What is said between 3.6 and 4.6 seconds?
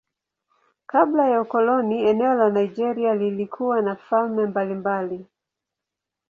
na falme